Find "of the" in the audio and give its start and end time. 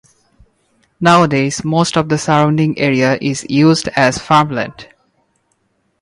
1.95-2.17